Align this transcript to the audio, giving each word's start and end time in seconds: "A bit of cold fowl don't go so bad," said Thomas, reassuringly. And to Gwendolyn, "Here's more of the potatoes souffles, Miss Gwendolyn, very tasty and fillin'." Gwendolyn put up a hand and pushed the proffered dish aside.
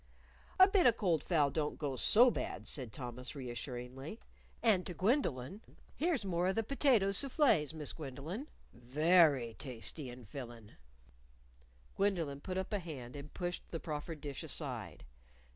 "A 0.59 0.67
bit 0.67 0.87
of 0.87 0.97
cold 0.97 1.21
fowl 1.23 1.51
don't 1.51 1.77
go 1.77 1.95
so 1.95 2.31
bad," 2.31 2.65
said 2.65 2.91
Thomas, 2.91 3.35
reassuringly. 3.35 4.19
And 4.63 4.83
to 4.87 4.95
Gwendolyn, 4.95 5.61
"Here's 5.95 6.25
more 6.25 6.47
of 6.47 6.55
the 6.55 6.63
potatoes 6.63 7.17
souffles, 7.17 7.71
Miss 7.71 7.93
Gwendolyn, 7.93 8.47
very 8.73 9.53
tasty 9.59 10.09
and 10.09 10.27
fillin'." 10.27 10.71
Gwendolyn 11.97 12.41
put 12.41 12.57
up 12.57 12.73
a 12.73 12.79
hand 12.79 13.15
and 13.15 13.31
pushed 13.31 13.69
the 13.69 13.79
proffered 13.79 14.21
dish 14.21 14.41
aside. 14.41 15.03